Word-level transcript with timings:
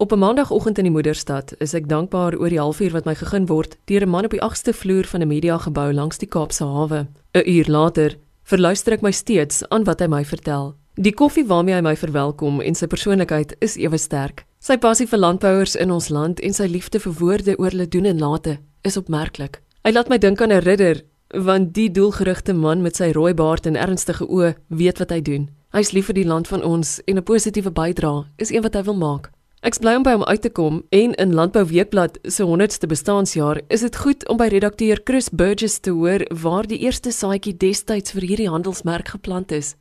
Op 0.00 0.12
'n 0.12 0.18
maandagooggend 0.18 0.78
in 0.78 0.84
die 0.84 0.92
moederstad 0.92 1.54
is 1.58 1.74
ek 1.74 1.88
dankbaar 1.88 2.36
oor 2.36 2.48
die 2.48 2.58
halfuur 2.58 2.90
wat 2.90 3.04
my 3.04 3.14
gegee 3.14 3.44
word 3.44 3.76
deur 3.84 4.02
'n 4.02 4.08
man 4.08 4.24
op 4.24 4.30
die 4.30 4.42
8ste 4.42 4.72
vloer 4.72 5.04
van 5.04 5.20
'n 5.20 5.26
mediagebou 5.26 5.92
langs 5.92 6.18
die 6.18 6.28
Kaapse 6.28 6.64
hawe. 6.64 7.06
'n 7.34 7.48
Uur 7.48 7.64
later 7.68 8.16
verluister 8.42 8.92
ek 8.92 9.00
my 9.00 9.10
steeds 9.10 9.68
aan 9.68 9.84
wat 9.84 10.00
hy 10.00 10.06
my 10.06 10.24
vertel. 10.24 10.74
Die 10.94 11.14
koffie 11.14 11.46
waarmee 11.46 11.74
hy 11.74 11.80
my 11.80 11.96
verwelkom 11.96 12.60
en 12.60 12.74
sy 12.74 12.86
persoonlikheid 12.86 13.56
is 13.58 13.76
ewe 13.76 13.98
sterk. 13.98 14.46
Sy 14.58 14.76
passie 14.78 15.06
vir 15.06 15.18
landbouers 15.18 15.76
in 15.76 15.90
ons 15.90 16.08
land 16.08 16.40
en 16.40 16.52
sy 16.52 16.66
liefde 16.66 17.00
vir 17.00 17.12
woorde 17.12 17.58
oor 17.58 17.70
hulle 17.70 17.88
doen 17.88 18.04
en 18.04 18.18
late 18.18 18.58
is 18.80 18.96
opmerklik. 18.96 19.60
Hy 19.84 19.92
laat 19.92 20.08
my 20.08 20.18
dink 20.18 20.40
aan 20.40 20.52
'n 20.52 20.62
ridder, 20.62 21.02
want 21.28 21.74
die 21.74 21.90
doelgerigte 21.90 22.52
man 22.52 22.82
met 22.82 22.96
sy 22.96 23.10
rooi 23.12 23.34
baard 23.34 23.66
en 23.66 23.76
ernstige 23.76 24.26
oë 24.26 24.54
weet 24.68 24.98
wat 24.98 25.10
hy 25.10 25.20
doen. 25.20 25.50
Hy's 25.72 25.92
lief 25.92 26.06
vir 26.06 26.14
die 26.14 26.26
land 26.26 26.48
van 26.48 26.62
ons 26.62 27.00
en 27.04 27.16
'n 27.16 27.22
positiewe 27.22 27.70
bydrae 27.70 28.24
is 28.36 28.50
een 28.50 28.62
wat 28.62 28.74
hy 28.74 28.82
wil 28.82 28.96
maak. 28.96 29.30
Ek 29.60 29.76
bly 29.76 29.92
om 29.98 30.04
by 30.06 30.14
hom 30.14 30.22
uit 30.24 30.40
te 30.40 30.48
kom 30.56 30.78
en 30.96 31.12
in 31.20 31.34
Landbou 31.36 31.66
Weekblad 31.68 32.14
se 32.24 32.46
100ste 32.48 32.88
bestaanjaar 32.88 33.58
is 33.68 33.82
dit 33.84 33.98
goed 34.02 34.24
om 34.32 34.38
by 34.40 34.46
redakteur 34.48 35.02
Chris 35.04 35.28
Burgess 35.28 35.82
te 35.84 35.92
hoor 35.92 36.24
waar 36.42 36.64
die 36.64 36.78
eerste 36.80 37.12
saadjie 37.12 37.52
destyds 37.52 38.16
vir 38.16 38.24
hierdie 38.24 38.48
handelsmerk 38.48 39.12
geplant 39.12 39.52
is. 39.52 39.74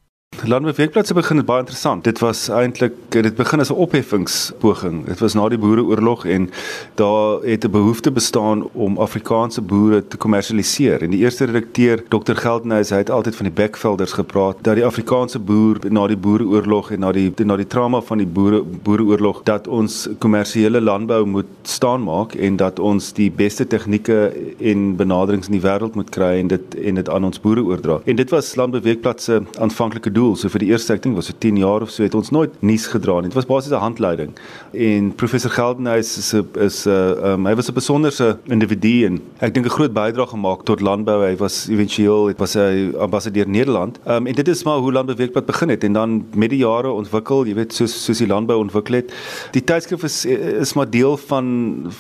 Landbou 0.50 0.74
Weekblad 0.74 1.08
se 1.08 1.14
begin 1.14 1.44
baie 1.46 1.62
interessant. 1.62 2.04
Dit 2.04 2.20
was 2.24 2.48
eintlik 2.50 2.94
dit 3.12 3.36
begin 3.36 3.60
as 3.60 3.70
'n 3.70 3.76
opheffingspoging. 3.76 5.06
Dit 5.06 5.20
was 5.20 5.34
na 5.34 5.50
die 5.50 5.58
Boereoorlog 5.58 6.26
en 6.26 6.50
daar 6.96 7.42
het 7.42 7.66
'n 7.66 7.72
behoefte 7.72 8.12
bestaan 8.12 8.70
om 8.72 8.98
Afrikaanse 8.98 9.62
boere 9.62 10.08
te 10.08 10.18
kommersialiseer. 10.18 11.02
En 11.02 11.10
die 11.10 11.20
eerste 11.20 11.46
redakteur, 11.46 12.04
Dr. 12.08 12.34
Geldenhuys, 12.34 12.90
hy 12.90 12.98
het 12.98 13.10
altyd 13.10 13.36
van 13.36 13.46
die 13.46 13.54
backvelders 13.54 14.12
gepraat 14.12 14.56
dat 14.62 14.76
die 14.76 14.86
Afrikaanse 14.86 15.40
boer 15.40 15.78
na 15.90 16.08
die 16.08 16.18
Boereoorlog 16.18 16.92
en 16.92 17.00
na 17.00 17.12
die 17.12 17.34
na 17.44 17.56
die 17.56 17.68
trauma 17.68 18.02
van 18.02 18.18
die 18.18 18.28
boere 18.28 18.64
Boereoorlog 18.64 19.44
dat 19.44 19.68
ons 19.68 20.10
kommersiële 20.18 20.82
landbou 20.82 21.26
moet 21.26 21.46
staan 21.64 22.04
maak 22.04 22.34
en 22.34 22.56
dat 22.56 22.80
ons 22.80 23.14
die 23.14 23.32
beste 23.32 23.68
tegnieke 23.68 24.34
en 24.60 24.96
benaderings 24.96 25.48
in 25.48 25.60
die 25.60 25.70
wêreld 25.70 25.96
moet 25.96 26.10
kry 26.10 26.40
en 26.40 26.48
dit 26.48 26.76
en 26.76 26.96
dit 26.96 27.10
aan 27.10 27.24
ons 27.24 27.42
boere 27.42 27.64
oordra. 27.64 28.00
En 28.06 28.16
dit 28.16 28.30
was 28.30 28.56
Landbou 28.56 28.82
Weekblad 28.82 29.22
se 29.22 29.42
aanvanklike 29.60 30.12
doel. 30.20 30.36
So 30.40 30.52
vir 30.54 30.64
die 30.66 30.72
eerste 30.74 30.96
ek 30.96 31.04
dink 31.06 31.18
was 31.20 31.30
dit 31.32 31.40
10 31.48 31.60
jaar 31.64 31.86
of 31.86 31.94
so 31.94 32.04
het 32.06 32.16
ons 32.18 32.32
nooit 32.36 32.54
nuus 32.66 32.88
gedra 32.92 33.20
nie. 33.20 33.32
Dit 33.32 33.38
was 33.40 33.48
basies 33.50 33.72
'n 33.72 33.84
handleiding. 33.84 34.32
En 34.74 35.12
professor 35.16 35.52
Geldenhuys 35.52 36.18
is 36.18 36.34
'n 36.34 36.46
is 36.68 36.86
'n 36.86 36.92
uh, 36.92 37.34
um, 37.34 37.46
hy 37.46 37.56
was 37.56 37.70
'n 37.70 37.74
besonderse 37.74 38.38
individu 38.48 39.06
en 39.08 39.20
ek 39.40 39.54
dink 39.54 39.66
'n 39.66 39.78
groot 39.78 39.94
bydrae 39.94 40.28
gemaak 40.28 40.66
tot 40.66 40.82
landbou. 40.82 41.20
Hy 41.24 41.36
was 41.38 41.68
éventueel 41.70 42.28
het 42.28 42.40
was 42.40 42.54
hy 42.54 42.92
ambassadeur 42.98 43.48
Nederland. 43.48 44.00
Um, 44.08 44.28
en 44.28 44.34
dit 44.34 44.48
is 44.48 44.64
maar 44.64 44.78
hoe 44.78 44.92
landbou 44.92 45.16
weekblad 45.18 45.46
begin 45.46 45.70
het 45.70 45.84
en 45.84 45.94
dan 45.94 46.26
met 46.34 46.50
die 46.50 46.60
jare 46.60 46.92
ontwikkel, 46.92 47.46
jy 47.46 47.56
weet 47.56 47.74
soos 47.74 47.94
soos 48.06 48.18
die 48.18 48.28
landbou 48.28 48.58
ontwikkel 48.60 48.96
het. 48.96 49.14
Die 49.52 49.64
tydskrif 49.64 50.04
is 50.04 50.26
is 50.26 50.74
maar 50.74 50.90
deel 50.90 51.18
van 51.18 51.46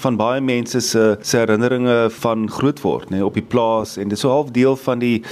van 0.01 0.15
baie 0.15 0.41
mense 0.41 0.79
se 0.81 1.17
se 1.21 1.37
herinneringe 1.37 2.09
van 2.09 2.49
grootword, 2.49 3.09
nê, 3.09 3.17
nee, 3.19 3.25
op 3.25 3.33
die 3.33 3.43
plaas 3.43 3.97
en 3.97 4.03
dit 4.03 4.17
is 4.17 4.19
so 4.19 4.29
half 4.29 4.51
deel 4.51 4.75
van 4.75 4.99
die 4.99 5.23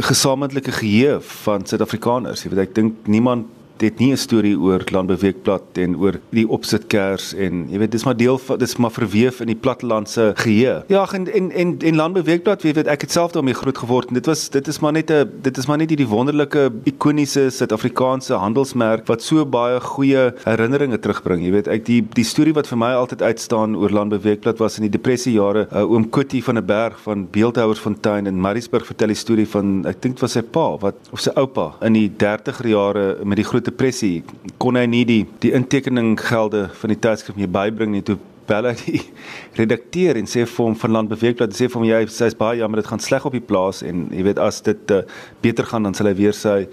gesamentlike 0.00 0.72
geheue 0.72 1.20
van 1.44 1.66
Suid-Afrika 1.66 2.03
Afrikaners. 2.04 2.44
Jy 2.44 2.52
weet 2.52 2.62
ek 2.68 2.74
dink 2.76 3.06
niemand 3.08 3.48
het 3.78 3.98
nie 3.98 4.12
'n 4.12 4.16
storie 4.16 4.58
oor 4.58 4.82
Landbeweekblad 4.90 5.78
en 5.78 5.96
oor 5.96 6.20
die 6.30 6.48
opsitkers 6.48 7.34
en 7.34 7.66
jy 7.70 7.78
weet 7.78 7.90
dis 7.90 8.04
maar 8.04 8.16
deel 8.16 8.38
van 8.38 8.58
dis 8.58 8.76
maar 8.76 8.90
verweef 8.90 9.40
in 9.40 9.46
die 9.46 9.56
plattelandse 9.56 10.32
geheue. 10.36 10.84
Ja, 10.88 11.06
en 11.12 11.32
en 11.32 11.50
en, 11.50 11.78
en 11.78 11.96
Landbeweekblad, 11.96 12.62
jy 12.62 12.72
weet 12.72 12.86
ek 12.86 13.00
het 13.00 13.12
self 13.12 13.32
daarmee 13.32 13.54
groot 13.54 13.78
geword 13.78 14.08
en 14.08 14.14
dit 14.14 14.26
was 14.26 14.48
dit 14.48 14.68
is 14.68 14.80
maar 14.80 14.92
net 14.92 15.10
'n 15.10 15.30
dit 15.42 15.58
is 15.58 15.66
maar 15.66 15.78
net 15.78 15.88
hierdie 15.88 16.08
wonderlike 16.08 16.72
ikoniese 16.84 17.50
Suid-Afrikaanse 17.50 18.34
handelsmerk 18.34 19.06
wat 19.06 19.22
so 19.22 19.44
baie 19.46 19.80
goeie 19.80 20.32
herinneringe 20.44 20.98
terugbring. 20.98 21.42
Jy 21.42 21.50
weet 21.50 21.68
ek 21.68 21.84
die 21.84 22.02
die 22.14 22.24
storie 22.24 22.54
wat 22.54 22.66
vir 22.66 22.78
my 22.78 22.92
altyd 22.92 23.22
uitstaan 23.22 23.76
oor 23.76 23.90
Landbeweekblad 23.90 24.58
was 24.58 24.78
in 24.78 24.82
die 24.82 24.98
depressiejare 24.98 25.68
uh, 25.72 25.90
oom 25.90 26.10
Kutty 26.10 26.42
van 26.42 26.58
'n 26.58 26.66
berg 26.66 27.00
van 27.00 27.28
Beeldhouersfontein 27.30 28.26
in 28.26 28.40
Mariesburg 28.40 28.86
vertel 28.86 29.08
die 29.08 29.16
storie 29.16 29.48
van 29.48 29.86
ek 29.86 30.02
dink 30.02 30.14
dit 30.14 30.22
was 30.22 30.32
sy 30.32 30.42
pa 30.42 30.76
wat 30.78 30.94
of 31.12 31.20
sy 31.20 31.30
oupa 31.36 31.74
in 31.82 31.92
die 31.92 32.10
30er 32.10 32.68
jare 32.68 33.04
met 33.24 33.36
die 33.36 33.44
groot 33.44 33.63
depressie 33.66 34.22
kon 34.62 34.78
hy 34.78 34.84
nie 34.90 35.04
die 35.08 35.22
die 35.42 35.52
intekening 35.56 36.14
gelde 36.20 36.68
van 36.80 36.92
die 36.92 37.00
tydskrif 37.00 37.38
meer 37.38 37.52
bybring 37.52 37.94
nie. 37.94 38.04
Toe 38.06 38.18
bel 38.48 38.68
hy 38.68 38.74
die 38.84 39.00
redakteur 39.60 40.20
en 40.20 40.28
sê 40.30 40.44
vir 40.44 40.66
hom 40.66 40.76
van 40.80 40.96
land 40.98 41.12
beweekblad 41.12 41.56
sê 41.56 41.68
vir 41.68 41.80
hom 41.80 41.88
jy 41.88 42.00
sy's 42.12 42.36
baie 42.38 42.60
jammer 42.60 42.82
dit 42.82 42.90
gaan 42.90 43.02
sleg 43.02 43.26
op 43.26 43.36
die 43.36 43.44
plaas 43.44 43.82
en 43.86 44.06
jy 44.12 44.26
weet 44.28 44.40
as 44.42 44.60
dit 44.66 44.94
uh, 44.94 45.02
beter 45.44 45.68
gaan 45.70 45.88
dan 45.88 45.96
sal 45.96 46.10
hy 46.10 46.16
weer 46.20 46.36
sy 46.36 46.64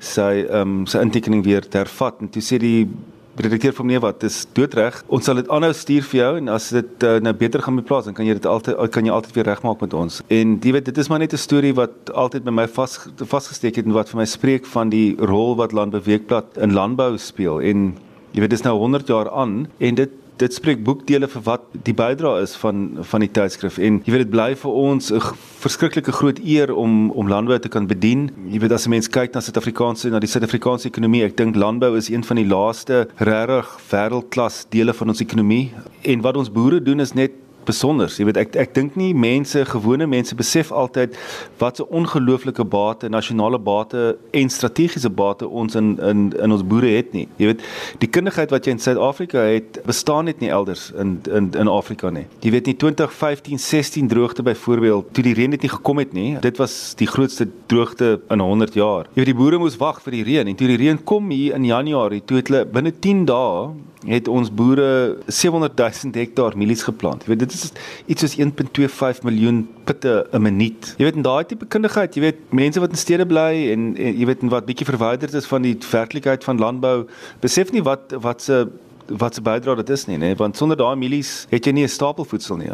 sy 0.00 0.46
ehm 0.46 0.80
um, 0.80 0.86
sy 0.88 1.02
intekening 1.04 1.44
weer 1.44 1.66
hervat. 1.74 2.22
En 2.24 2.30
toe 2.32 2.42
sê 2.44 2.58
die 2.60 2.88
redakteur 3.36 3.72
vir 3.72 3.86
nee 3.86 4.00
wat 4.02 4.20
dis 4.20 4.46
doodreg. 4.56 5.02
Ons 5.08 5.24
sal 5.28 5.40
dit 5.40 5.48
aanhou 5.48 5.72
stuur 5.76 6.04
vir 6.10 6.20
jou 6.20 6.30
en 6.40 6.52
as 6.56 6.68
dit 6.74 7.06
uh, 7.06 7.16
nou 7.22 7.32
beter 7.36 7.62
gaan 7.62 7.76
met 7.78 7.86
plaas 7.88 8.08
dan 8.08 8.16
kan 8.16 8.26
jy 8.26 8.34
dit 8.38 8.46
altyd 8.46 8.78
kan 8.90 9.06
jy 9.06 9.14
altyd 9.14 9.34
weer 9.38 9.48
regmaak 9.52 9.80
met 9.80 9.94
ons. 9.94 10.20
En 10.28 10.58
jy 10.60 10.74
weet 10.76 10.90
dit 10.90 10.98
is 10.98 11.08
maar 11.08 11.22
net 11.22 11.32
'n 11.32 11.40
storie 11.40 11.74
wat 11.74 12.12
altyd 12.12 12.44
by 12.44 12.50
my 12.50 12.66
vas 12.68 12.98
vasgesteek 13.16 13.76
het 13.76 13.86
en 13.86 13.92
wat 13.92 14.10
vir 14.10 14.20
my 14.20 14.26
spreek 14.26 14.66
van 14.66 14.90
die 14.90 15.16
rol 15.18 15.56
wat 15.56 15.72
landbeweekblad 15.72 16.58
in 16.58 16.72
landbou 16.72 17.16
speel. 17.18 17.60
En 17.60 17.94
jy 18.32 18.40
weet 18.40 18.50
dis 18.50 18.66
nou 18.66 18.76
100 18.78 19.06
jaar 19.08 19.30
aan 19.30 19.68
en 19.78 19.94
dit 19.94 20.10
dit 20.40 20.54
spreek 20.56 20.80
boekdele 20.84 21.28
vir 21.28 21.42
wat 21.44 21.66
die 21.86 21.94
bydrae 21.96 22.44
is 22.44 22.54
van 22.60 22.86
van 23.10 23.24
die 23.24 23.30
tydskrif 23.36 23.78
en 23.78 24.00
jy 24.06 24.14
weet 24.14 24.24
dit 24.24 24.32
bly 24.32 24.48
vir 24.62 24.78
ons 24.82 25.10
'n 25.12 25.20
verskriklike 25.60 26.12
groot 26.12 26.38
eer 26.40 26.72
om 26.74 27.10
om 27.10 27.28
landbou 27.28 27.58
te 27.58 27.68
kan 27.68 27.86
bedien. 27.86 28.30
Jy 28.48 28.60
weet 28.60 28.72
as 28.72 28.86
'n 28.86 28.90
mens 28.90 29.08
kyk 29.08 29.34
na 29.34 29.40
Suid-Afrikaanse 29.40 30.10
na 30.10 30.18
die 30.18 30.28
Suid-Afrikaanse 30.28 30.88
ekonomie, 30.88 31.24
ek 31.24 31.36
dink 31.36 31.56
landbou 31.56 31.96
is 31.96 32.08
een 32.08 32.24
van 32.24 32.36
die 32.36 32.46
laaste 32.46 33.08
regtig 33.18 33.66
wêreldklas 33.90 34.66
dele 34.70 34.92
van 34.92 35.08
ons 35.08 35.20
ekonomie 35.20 35.72
en 36.02 36.20
wat 36.20 36.36
ons 36.36 36.50
boere 36.50 36.80
doen 36.80 37.00
is 37.00 37.12
net 37.14 37.32
besonders. 37.64 38.16
Jy 38.18 38.26
weet 38.28 38.40
ek 38.40 38.56
ek 38.60 38.74
dink 38.74 38.96
nie 38.98 39.12
mense, 39.14 39.64
gewone 39.68 40.06
mense 40.10 40.34
besef 40.36 40.70
altyd 40.72 41.16
wat 41.58 41.80
'n 41.80 41.88
ongelooflike 41.90 42.64
bate, 42.64 43.08
nasionale 43.08 43.58
bate 43.58 44.18
en 44.32 44.48
strategiese 44.48 45.10
bate 45.10 45.48
ons 45.48 45.74
in 45.74 45.98
in 45.98 46.32
in 46.38 46.52
ons 46.52 46.62
boere 46.62 46.90
het 46.96 47.12
nie. 47.12 47.28
Jy 47.36 47.46
weet, 47.46 47.62
die 47.98 48.08
kundigheid 48.08 48.50
wat 48.50 48.64
jy 48.64 48.72
in 48.72 48.78
Suid-Afrika 48.78 49.38
het, 49.38 49.80
bestaan 49.86 50.24
net 50.24 50.40
nie 50.40 50.50
elders 50.50 50.92
in 50.98 51.20
in 51.30 51.50
in 51.52 51.68
Afrika 51.68 52.10
nie. 52.10 52.26
Jy 52.40 52.50
weet 52.50 52.66
nie 52.66 52.76
2015, 52.76 53.58
16 53.58 54.08
droogte 54.08 54.42
byvoorbeeld, 54.42 55.14
toe 55.14 55.24
die 55.24 55.34
reën 55.34 55.50
net 55.50 55.62
nie 55.62 55.70
gekom 55.70 55.98
het 55.98 56.12
nie. 56.12 56.38
Dit 56.40 56.58
was 56.58 56.94
die 56.94 57.06
grootste 57.06 57.48
droogte 57.66 58.20
in 58.30 58.40
100 58.40 58.74
jaar. 58.74 59.06
Jy 59.14 59.24
weet 59.24 59.34
die 59.34 59.34
boere 59.34 59.58
moes 59.58 59.76
wag 59.76 60.00
vir 60.02 60.12
die 60.12 60.24
reën 60.24 60.48
en 60.48 60.56
toe 60.56 60.66
die 60.66 60.76
reën 60.76 61.04
kom 61.04 61.30
hier 61.30 61.54
in 61.54 61.64
Januarie, 61.64 62.22
toe 62.24 62.36
het 62.36 62.48
hulle 62.48 62.64
binne 62.64 62.92
10 62.92 63.24
dae 63.26 63.70
het 64.06 64.28
ons 64.28 64.48
boere 64.54 65.18
700 65.26 65.76
000 65.76 66.14
hektaar 66.14 66.56
mielies 66.56 66.82
geplant. 66.82 67.24
Jy 67.24 67.34
weet 67.34 67.42
dit 67.44 67.52
is 67.52 67.72
iets 68.06 68.24
soos 68.24 68.36
1.25 68.40 69.24
miljoen 69.28 69.68
pitte 69.84 70.26
'n 70.32 70.42
minuut. 70.42 70.94
Jy 70.96 71.04
weet 71.04 71.16
in 71.16 71.22
daai 71.22 71.44
tipe 71.44 71.66
kundigheid, 71.66 72.14
jy 72.14 72.20
weet 72.20 72.52
mense 72.52 72.80
wat 72.80 72.90
in 72.90 72.96
stede 72.96 73.26
bly 73.26 73.72
en, 73.72 73.96
en 73.96 74.16
jy 74.16 74.26
weet 74.26 74.42
wat 74.48 74.66
bietjie 74.66 74.86
verwyderd 74.86 75.34
is 75.34 75.46
van 75.46 75.62
die 75.62 75.76
werklikheid 75.90 76.44
van 76.44 76.58
landbou, 76.58 77.06
besef 77.40 77.72
nie 77.72 77.82
wat 77.82 78.14
wat 78.20 78.42
se 78.42 78.66
wat 79.10 79.34
se 79.34 79.42
bydra 79.42 79.74
dit 79.74 79.90
is 79.90 80.06
nie, 80.06 80.16
nê, 80.18 80.36
want 80.38 80.56
sonder 80.56 80.76
daai 80.76 80.96
mielies 80.96 81.46
het 81.50 81.66
jy 81.66 81.72
nie 81.72 81.84
'n 81.84 81.88
stapel 81.88 82.24
voedsel 82.24 82.56
nie. 82.56 82.70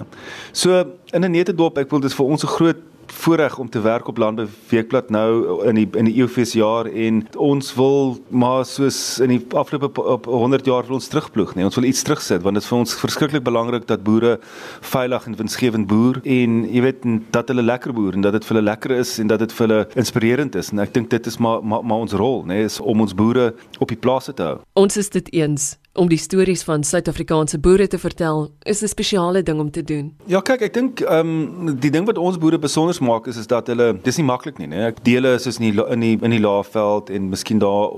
So 0.53 0.85
in 1.13 1.25
'n 1.25 1.31
netedorp, 1.31 1.79
ek 1.79 1.91
wil 1.91 2.01
dit 2.01 2.13
vir 2.13 2.27
ons 2.27 2.45
'n 2.45 2.47
groot 2.47 2.77
voorreg 3.12 3.59
om 3.59 3.71
te 3.71 3.81
werk 3.81 4.09
op 4.09 4.19
Landbou 4.19 4.49
Weekblad 4.69 5.11
nou 5.11 5.65
in 5.69 5.75
die 5.75 5.89
in 5.99 6.11
die 6.11 6.17
EOFees 6.21 6.53
jaar 6.59 6.87
en 6.87 7.22
ons 7.37 7.75
wil 7.75 8.17
maar 8.28 8.65
soos 8.65 9.19
in 9.22 9.34
die 9.34 9.43
afgelope 9.55 10.03
op 10.03 10.27
100 10.27 10.67
jaar 10.67 10.84
vir 10.84 10.99
ons 10.99 11.09
terugploeg 11.09 11.55
nee 11.55 11.65
ons 11.65 11.78
wil 11.78 11.89
iets 11.89 12.03
terugsit 12.03 12.43
want 12.43 12.59
dit 12.59 12.65
is 12.65 12.71
vir 12.71 12.78
ons 12.78 12.99
verskriklik 13.05 13.45
belangrik 13.47 13.87
dat 13.87 14.05
boere 14.06 14.37
veilig 14.81 15.27
en 15.27 15.37
winsgewend 15.37 15.87
boer 15.87 16.21
en 16.25 16.62
jy 16.71 16.83
weet 16.84 17.06
dat 17.34 17.49
hulle 17.53 17.62
lekker 17.62 17.93
boer 17.93 18.16
en 18.16 18.25
dat 18.27 18.37
dit 18.37 18.45
vir 18.45 18.56
hulle 18.56 18.69
lekker 18.71 18.97
is 18.99 19.16
en 19.22 19.31
dat 19.31 19.43
dit 19.45 19.53
vir 19.53 19.66
hulle 19.66 19.81
inspirerend 20.00 20.55
is. 20.59 20.72
En 20.72 20.83
ek 20.84 20.95
dink 20.95 21.11
dit 21.12 21.27
is 21.27 21.39
maar 21.43 21.62
maar, 21.62 21.84
maar 21.84 22.06
ons 22.06 22.16
rol 22.16 22.45
nee, 22.49 22.66
is 22.66 22.81
om 22.81 23.00
ons 23.05 23.15
boere 23.16 23.53
op 23.78 23.93
die 23.93 24.00
plase 24.00 24.34
te 24.34 24.47
hou. 24.50 24.56
Ons 24.78 24.97
is 24.97 25.11
dit 25.12 25.33
eens 25.43 25.75
om 25.97 26.09
die 26.09 26.19
stories 26.19 26.62
van 26.62 26.84
Suid-Afrikaanse 26.84 27.59
boere 27.59 27.87
te 27.89 27.98
vertel, 27.98 28.51
is 28.63 28.83
'n 28.83 28.89
spesiale 28.89 29.43
ding 29.43 29.60
om 29.60 29.71
te 29.71 29.83
doen. 29.83 30.13
Ja, 30.27 30.41
kyk, 30.41 30.60
ek 30.60 30.75
dink 30.75 31.01
ehm 31.01 31.69
um, 31.69 31.78
die 31.81 31.91
ding 31.91 32.07
wat 32.07 32.19
ons 32.19 32.39
boere 32.39 32.59
besonder 32.59 32.97
maak 33.01 33.27
is 33.27 33.37
is 33.37 33.47
dat 33.47 33.66
hulle 33.66 33.98
dis 34.03 34.16
nie 34.16 34.27
maklik 34.27 34.59
nie, 34.59 34.66
né? 34.66 34.87
Ek 34.87 35.04
deel 35.04 35.25
is 35.25 35.47
in 35.59 35.72
die 35.72 35.84
in 35.91 36.01
die 36.01 36.19
in 36.22 36.31
die 36.31 36.41
Laagveld 36.41 37.10
en 37.10 37.28
miskien 37.28 37.59
daar 37.59 37.91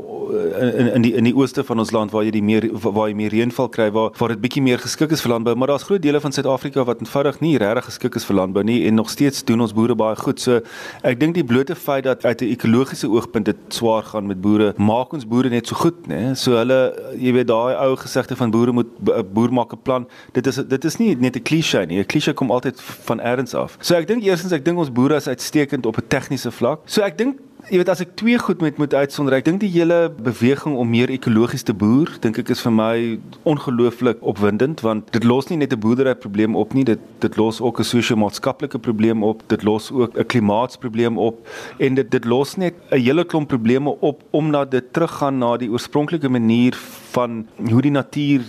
in 0.61 0.95
in 0.95 1.03
die 1.03 1.15
in 1.15 1.25
die 1.25 1.35
ooste 1.35 1.65
van 1.65 1.79
ons 1.79 1.91
land 1.91 2.11
waar 2.11 2.25
jy 2.25 2.31
die 2.31 2.43
meer 2.43 2.69
waar 2.73 3.09
jy 3.09 3.15
meer 3.15 3.31
reënval 3.31 3.69
kry 3.69 3.91
waar 3.91 4.11
waar 4.19 4.29
dit 4.29 4.41
bietjie 4.41 4.63
meer 4.63 4.79
geskik 4.79 5.13
is 5.13 5.23
vir 5.25 5.33
landbou, 5.33 5.55
maar 5.55 5.69
daar's 5.69 5.87
groot 5.89 6.03
dele 6.03 6.21
van 6.21 6.33
Suid-Afrika 6.33 6.85
wat 6.85 7.01
eenvoudig 7.01 7.41
nie 7.41 7.57
regtig 7.59 7.85
geskik 7.85 8.17
is 8.17 8.25
vir 8.29 8.37
landbou 8.37 8.65
nie 8.65 8.87
en 8.89 8.95
nog 8.95 9.11
steeds 9.11 9.45
doen 9.45 9.61
ons 9.61 9.73
boere 9.73 9.95
baie 9.95 10.17
goed. 10.17 10.41
So 10.41 10.61
ek 11.03 11.21
dink 11.21 11.35
die 11.35 11.45
blote 11.45 11.75
feit 11.75 12.05
dat 12.05 12.25
uit 12.25 12.43
'n 12.43 12.53
ekologiese 12.53 13.09
oogpunt 13.09 13.45
dit 13.45 13.57
swaar 13.69 14.03
gaan 14.03 14.27
met 14.27 14.41
boere, 14.41 14.75
maak 14.77 15.13
ons 15.13 15.27
boere 15.27 15.49
net 15.49 15.67
so 15.67 15.75
goed, 15.75 16.07
né? 16.09 16.35
So 16.35 16.57
hulle 16.57 16.95
jy 17.17 17.33
weet 17.33 17.47
daai 17.47 17.75
ou 17.89 17.97
gesegde 17.97 18.37
van 18.37 18.51
boere 18.55 18.73
moet 18.73 18.91
boer 19.33 19.53
maak 19.53 19.73
'n 19.73 19.83
plan. 19.83 20.09
Dit 20.33 20.47
is 20.47 20.57
dit 20.57 20.85
is 20.85 20.97
nie 20.97 21.17
net 21.17 21.37
'n 21.37 21.43
klise 21.43 21.85
nie. 21.87 21.99
'n 21.99 22.07
Klise 22.07 22.33
kom 22.33 22.51
altyd 22.51 22.81
van 22.81 23.21
elders 23.21 23.55
af. 23.55 23.77
So 23.81 23.95
ek 23.95 24.07
dink 24.07 24.23
eerstens 24.23 24.53
ek 24.53 24.65
dink 24.65 24.79
ons 24.79 24.93
boere 24.93 25.17
is 25.17 25.29
uitstekend 25.29 25.87
op 25.87 25.97
'n 25.97 26.09
tegniese 26.09 26.51
vlak. 26.51 26.81
So 26.85 27.03
ek 27.03 27.19
dink 27.19 27.37
jy 27.69 27.79
weet 27.81 27.91
as 27.93 28.01
ek 28.01 28.15
twee 28.17 28.39
goed 28.41 28.63
met 28.65 28.79
moet 28.81 28.95
uitsonder, 28.95 29.35
ek 29.37 29.45
dink 29.47 29.61
die 29.61 29.71
hele 29.73 30.09
beweging 30.25 30.77
om 30.81 30.89
meer 30.89 31.11
ekologies 31.13 31.67
te 31.69 31.75
boer, 31.77 32.11
dink 32.25 32.39
ek 32.41 32.53
is 32.55 32.63
vir 32.65 32.73
my 32.73 32.95
ongelooflik 33.49 34.23
opwindend 34.33 34.81
want 34.87 35.11
dit 35.13 35.27
los 35.29 35.51
nie 35.51 35.59
net 35.61 35.73
'n 35.73 35.81
boerdery 35.81 36.15
probleem 36.15 36.57
op 36.57 36.73
nie, 36.75 36.85
dit 36.85 37.01
dit 37.21 37.37
los 37.37 37.61
ook 37.61 37.81
'n 37.81 37.85
sosio-maatskaplike 37.85 38.79
probleem 38.79 39.23
op, 39.23 39.43
dit 39.49 39.63
los 39.63 39.91
ook 39.93 40.17
'n 40.17 40.27
klimaatsprobleem 40.27 41.19
op 41.19 41.47
en 41.79 41.95
dit 41.95 42.11
dit 42.11 42.25
los 42.25 42.57
net 42.57 42.75
'n 42.91 43.01
hele 43.01 43.25
klomp 43.25 43.49
probleme 43.49 43.91
op 44.01 44.23
omdat 44.31 44.71
dit 44.71 44.93
teruggaan 44.93 45.39
na 45.39 45.57
die 45.57 45.71
oorspronklike 45.71 46.29
manier 46.29 46.75
van 47.13 47.47
hoe 47.71 47.83
die 47.83 47.91
natuur 47.91 48.43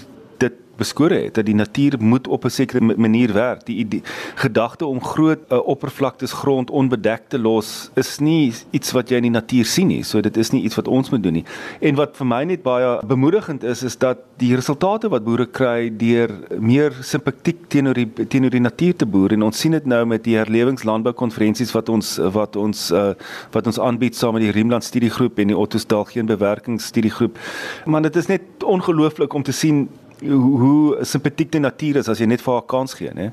beskore 0.79 1.19
het 1.25 1.35
dat 1.39 1.45
die 1.45 1.55
natuur 1.55 1.97
moet 1.99 2.27
op 2.27 2.45
'n 2.45 2.49
sekere 2.49 2.81
manier 2.81 3.33
werk. 3.33 3.65
Die, 3.65 3.87
die 3.87 4.01
gedagte 4.35 4.85
om 4.85 5.03
groot 5.03 5.39
uh, 5.49 5.59
oppervlaktes 5.67 6.33
grond 6.33 6.69
onbedek 6.69 7.29
te 7.29 7.39
los 7.39 7.91
is 7.95 8.19
nie 8.19 8.53
iets 8.71 8.91
wat 8.91 9.09
jy 9.09 9.17
in 9.17 9.29
die 9.29 9.37
natuur 9.39 9.65
sien 9.65 9.87
nie. 9.87 10.03
So 10.03 10.21
dit 10.21 10.37
is 10.37 10.51
nie 10.51 10.63
iets 10.63 10.75
wat 10.75 10.87
ons 10.87 11.09
moet 11.09 11.23
doen 11.23 11.33
nie. 11.33 11.45
En 11.79 11.95
wat 11.95 12.17
vir 12.17 12.25
my 12.25 12.43
net 12.43 12.63
baie 12.63 12.99
bemoedigend 13.05 13.63
is 13.63 13.83
is 13.83 13.97
dat 13.97 14.17
die 14.37 14.55
resultate 14.55 15.09
wat 15.09 15.23
boere 15.23 15.45
kry 15.45 15.89
deur 15.97 16.31
meer 16.59 16.95
simpatiek 17.01 17.67
teenoor 17.67 17.93
die 17.93 18.27
teenoor 18.27 18.49
die 18.49 18.63
natuur 18.63 18.95
te 18.95 19.05
boer 19.05 19.33
en 19.35 19.43
ons 19.43 19.59
sien 19.59 19.71
dit 19.71 19.85
nou 19.85 20.05
met 20.05 20.23
die 20.23 20.37
herlewingslandboukonferensies 20.37 21.73
wat 21.75 21.89
ons 21.89 22.17
wat 22.33 22.55
ons 22.55 22.91
uh, 22.91 23.13
wat 23.51 23.67
ons 23.67 23.79
aanbied 23.79 24.15
saam 24.15 24.37
met 24.37 24.45
die 24.47 24.53
Riemland 24.55 24.83
studiegroep 24.83 25.39
en 25.39 25.53
die 25.53 25.57
Ottosdal 25.57 26.05
geen 26.09 26.29
bewerkingsstudiegroep. 26.29 27.37
Maar 27.85 28.07
dit 28.07 28.15
is 28.15 28.27
net 28.31 28.63
ongelooflik 28.63 29.33
om 29.33 29.43
te 29.43 29.55
sien 29.55 29.87
hoe, 30.27 30.97
simpatiek 31.01 31.51
die 31.51 31.61
natuur 31.63 31.99
is 32.01 32.09
as 32.11 32.19
jy 32.19 32.27
net 32.29 32.41
vir 32.43 32.53
haar 32.53 32.65
kans 32.67 32.93
gee, 32.97 33.11
né? 33.15 33.29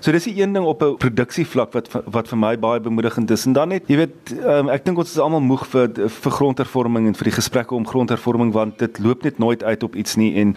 So 0.00 0.12
dis 0.14 0.26
die 0.28 0.36
een 0.40 0.52
ding 0.56 0.66
op 0.66 0.82
'n 0.82 0.96
produksievlak 0.96 1.72
wat 1.72 1.88
wat 2.04 2.28
vir 2.28 2.38
my 2.38 2.56
baie 2.58 2.80
bemoedigend 2.80 3.30
is. 3.30 3.46
En 3.46 3.52
dan 3.52 3.68
net, 3.68 3.84
jy 3.86 3.96
weet, 3.96 4.34
um, 4.44 4.68
ek 4.68 4.84
dink 4.84 4.98
ons 4.98 5.10
is 5.10 5.18
almal 5.18 5.40
moeg 5.40 5.66
vir 5.66 5.88
vir 6.08 6.32
grondhervorming 6.32 7.06
en 7.06 7.14
vir 7.14 7.24
die 7.24 7.38
gesprekke 7.40 7.74
om 7.74 7.86
grondhervorming 7.86 8.52
want 8.52 8.78
dit 8.78 8.98
loop 8.98 9.22
net 9.22 9.38
nooit 9.38 9.62
uit 9.62 9.82
op 9.82 9.96
iets 9.96 10.16
nie 10.16 10.34
en 10.36 10.56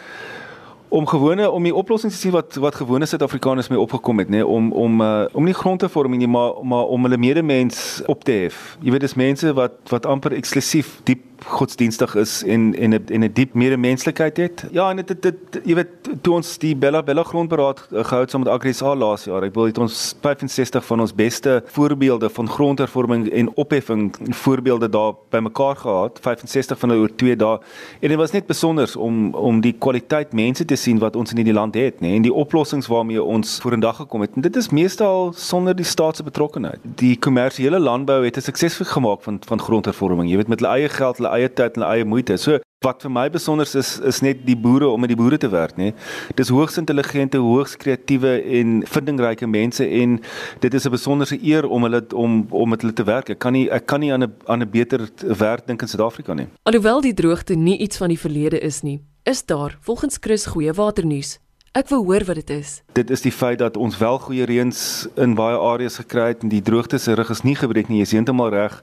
om 0.89 1.05
gewone 1.05 1.49
om 1.49 1.63
die 1.63 1.75
oplossings 1.75 2.15
te 2.15 2.21
sien 2.21 2.33
wat 2.33 2.55
wat 2.55 2.75
gewone 2.75 3.05
Suid-Afrikaners 3.05 3.69
mee 3.69 3.79
opgekom 3.79 4.19
het 4.19 4.29
nê 4.29 4.41
om 4.41 4.71
om 4.71 5.01
uh, 5.01 5.25
om 5.33 5.45
nie 5.45 5.53
grond 5.53 5.79
te 5.79 5.89
vorm 5.89 6.17
nie 6.17 6.27
maar 6.27 6.53
maar 6.63 6.89
om 6.89 7.03
hulle 7.05 7.17
medemens 7.17 8.01
op 8.05 8.23
te 8.23 8.31
hef. 8.31 8.77
Jy 8.81 8.91
weet 8.91 9.05
dis 9.05 9.13
mense 9.13 9.53
wat 9.53 9.77
wat 9.93 10.05
amper 10.09 10.33
eksklusief 10.33 10.99
diep 11.03 11.28
godsdienstig 11.45 12.15
is 12.15 12.43
en 12.43 12.75
en 12.75 12.93
'n 12.93 13.03
en 13.05 13.23
'n 13.23 13.33
diep 13.33 13.53
medemenslikheid 13.53 14.37
het. 14.37 14.65
Ja, 14.71 14.89
en 14.89 14.95
dit 14.95 15.21
dit 15.21 15.35
jy 15.63 15.75
weet 15.75 15.87
toe 16.21 16.33
ons 16.33 16.57
die 16.57 16.75
Bella 16.75 17.03
Bella 17.03 17.23
grondberaad 17.23 17.79
gehou 17.91 18.21
het 18.21 18.31
saam 18.31 18.43
met 18.43 18.53
AgriSA 18.53 18.95
laas 18.95 19.23
jaar, 19.23 19.43
ek 19.43 19.53
wil 19.53 19.65
dit 19.65 19.77
ons 19.77 20.15
65 20.21 20.85
van 20.85 20.99
ons 20.99 21.15
beste 21.15 21.63
voorbeelde 21.65 22.29
van 22.29 22.49
grondhervorming 22.49 23.29
en 23.29 23.55
opheffing 23.55 24.15
voorbeelde 24.29 24.89
daar 24.89 25.13
bymekaar 25.29 25.75
gehad, 25.75 26.19
65 26.21 26.79
van 26.79 26.89
hulle 26.89 27.01
oor 27.01 27.15
2 27.15 27.35
dae. 27.35 27.57
En 27.99 28.09
dit 28.09 28.17
was 28.17 28.31
net 28.31 28.45
besonder 28.45 28.93
om 28.97 29.33
om 29.33 29.61
die 29.61 29.75
kwaliteit 29.77 30.33
mense 30.33 30.65
te 30.65 30.75
sien 30.75 30.99
wat 30.99 31.15
ons 31.15 31.31
in 31.31 31.35
hierdie 31.35 31.53
land 31.53 31.75
het, 31.75 31.99
nê, 31.99 32.07
nee, 32.07 32.15
en 32.15 32.21
die 32.21 32.33
oplossings 32.33 32.87
waarmee 32.87 33.23
ons 33.23 33.59
vorendag 33.61 33.95
gekom 33.95 34.21
het. 34.21 34.31
En 34.35 34.41
dit 34.41 34.55
is 34.55 34.69
meestal 34.69 35.33
sonder 35.35 35.75
die 35.75 35.85
staat 35.85 36.15
se 36.15 36.23
betrokkeheid. 36.23 36.79
Die 36.83 37.15
kommersiële 37.17 37.79
landbou 37.79 38.23
het 38.25 38.37
'n 38.37 38.41
sukses 38.41 38.77
gemaak 38.77 39.21
van 39.21 39.39
van 39.45 39.59
grondhervorming. 39.59 40.29
Jy 40.29 40.35
weet 40.35 40.47
met 40.47 40.59
hulle 40.59 40.73
eie 40.73 40.89
geld, 40.89 41.17
hulle 41.17 41.28
eie 41.35 41.49
tyd 41.49 41.77
en 41.77 41.83
eie 41.83 42.05
moeite. 42.05 42.37
So 42.37 42.59
wat 42.85 43.01
vir 43.03 43.11
my 43.11 43.25
besonder 43.29 43.67
is 43.67 43.89
is 44.07 44.21
net 44.23 44.45
die 44.47 44.55
boere 44.55 44.87
om 44.87 45.01
met 45.03 45.11
die 45.11 45.17
boere 45.19 45.37
te 45.37 45.49
werk, 45.51 45.75
nê. 45.75 45.89
Dis 46.35 46.51
hoogs 46.53 46.77
intelligente, 46.79 47.41
hoogs 47.43 47.75
kreatiewe 47.75 48.37
en 48.59 48.77
vindingryke 48.87 49.47
mense 49.47 49.83
en 49.83 50.19
dit 50.63 50.73
is 50.73 50.85
'n 50.85 50.91
besonderse 50.91 51.37
eer 51.43 51.67
om 51.67 51.83
hulle 51.83 52.01
om 52.13 52.47
om 52.49 52.69
met 52.69 52.81
hulle 52.81 52.93
te 52.93 53.03
werk. 53.03 53.29
Ek 53.29 53.39
kan 53.39 53.53
nie 53.53 53.67
ek 53.69 53.85
kan 53.85 53.99
nie 53.99 54.13
aan 54.13 54.23
'n 54.23 54.33
aan 54.47 54.61
'n 54.61 54.69
beter 54.69 55.09
werk 55.37 55.67
dink 55.67 55.81
in 55.81 55.87
Suid-Afrika 55.87 56.33
nie. 56.33 56.47
Alhoewel 56.63 57.01
die 57.01 57.13
droogte 57.13 57.55
nie 57.55 57.77
iets 57.77 57.97
van 57.97 58.07
die 58.07 58.19
verlede 58.19 58.59
is 58.59 58.81
nie, 58.81 59.01
is 59.23 59.45
daar 59.45 59.77
volgens 59.81 60.17
Chris 60.21 60.45
goeie 60.45 60.73
waternuus. 60.73 61.39
Ek 61.77 61.85
wil 61.91 62.01
hoor 62.03 62.23
wat 62.25 62.39
dit 62.41 62.49
is. 62.49 62.79
Dit 62.97 63.11
is 63.13 63.21
die 63.21 63.31
feit 63.31 63.59
dat 63.61 63.77
ons 63.77 63.97
wel 63.97 64.17
goeie 64.19 64.45
reëns 64.49 64.79
in 65.21 65.35
baie 65.37 65.57
areas 65.57 65.99
gekry 66.01 66.31
het 66.31 66.41
en 66.41 66.49
die 66.49 66.63
droogte 66.65 66.97
se 66.97 67.13
rug 67.13 67.29
is 67.29 67.43
nie 67.45 67.53
gebreek 67.55 67.91
nie. 67.91 67.99
Jy 68.01 68.07
is 68.07 68.13
heeltemal 68.17 68.49
reg 68.49 68.79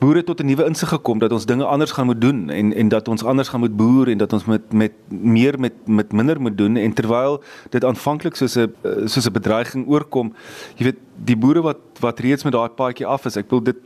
boere 0.00 0.22
tot 0.24 0.40
'n 0.40 0.46
nuwe 0.46 0.64
insig 0.66 0.88
gekom 0.88 1.18
dat 1.18 1.32
ons 1.32 1.46
dinge 1.46 1.64
anders 1.64 1.92
gaan 1.92 2.06
moet 2.06 2.20
doen 2.20 2.50
en 2.50 2.72
en 2.74 2.88
dat 2.88 3.08
ons 3.08 3.24
anders 3.24 3.48
gaan 3.48 3.60
moet 3.60 3.76
boer 3.76 4.08
en 4.08 4.18
dat 4.18 4.32
ons 4.32 4.44
met 4.44 4.72
met 4.72 4.92
meer 5.08 5.58
met 5.60 5.72
met 5.86 6.12
minder 6.12 6.40
moet 6.40 6.58
doen 6.58 6.76
en 6.76 6.92
terwyl 6.92 7.42
dit 7.70 7.84
aanvanklik 7.84 8.36
soos 8.36 8.56
'n 8.56 8.72
soos 9.04 9.26
'n 9.26 9.32
bedreiging 9.32 9.86
oorkom 9.88 10.34
jy 10.76 10.84
weet 10.84 10.98
die 11.24 11.36
boere 11.36 11.62
wat 11.62 11.78
wat 12.00 12.20
reeds 12.20 12.44
met 12.44 12.52
daai 12.52 12.68
paadjie 12.68 13.06
af 13.06 13.24
is 13.26 13.36
ek 13.36 13.50
wil 13.50 13.62
dit 13.62 13.76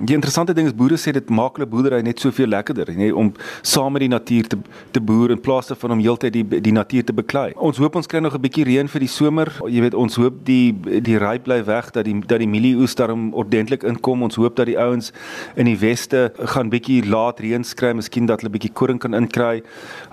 Die 0.00 0.14
interessante 0.14 0.54
ding 0.56 0.66
is 0.66 0.74
boere 0.76 0.96
sê 0.96 1.12
dit 1.12 1.28
maak 1.28 1.58
hulle 1.58 1.68
boerdery 1.68 2.00
net 2.04 2.22
soveel 2.22 2.48
lekkerder, 2.48 2.88
nê, 2.96 3.10
om 3.12 3.28
saam 3.60 3.92
met 3.92 4.00
die 4.06 4.08
natuur 4.08 4.46
te 4.48 4.56
te 4.94 5.00
boer 5.00 5.34
in 5.34 5.40
plaas 5.40 5.68
daarvan 5.68 5.92
om 5.92 6.00
heeltyd 6.00 6.32
die 6.32 6.60
die 6.64 6.72
natuur 6.72 7.04
te 7.04 7.12
beklei. 7.12 7.50
Ons 7.56 7.78
hoop 7.82 7.98
ons 8.00 8.08
kry 8.08 8.20
nog 8.20 8.34
'n 8.34 8.40
bietjie 8.40 8.64
reën 8.64 8.88
vir 8.88 9.00
die 9.00 9.08
somer. 9.08 9.52
Jy 9.68 9.80
weet, 9.80 9.94
ons 9.94 10.16
hoop 10.16 10.44
die 10.44 10.72
die 11.00 11.18
ry 11.18 11.38
bly 11.38 11.64
weg 11.64 11.90
dat 11.92 12.04
die 12.04 12.18
dat 12.26 12.38
die 12.38 12.48
mielieoes 12.48 12.94
daarom 12.94 13.34
ordentlik 13.34 13.82
inkom. 13.82 14.22
Ons 14.22 14.36
hoop 14.36 14.56
dat 14.56 14.66
die 14.66 14.78
ouens 14.78 15.12
in 15.56 15.66
die 15.66 15.76
weste 15.76 16.32
gaan 16.38 16.70
bietjie 16.70 17.04
laat 17.06 17.40
reën 17.40 17.64
kry, 17.74 17.92
miskien 17.92 18.26
dat 18.26 18.40
hulle 18.40 18.52
bietjie 18.52 18.72
koring 18.72 18.98
kan 18.98 19.14
inkry. 19.14 19.62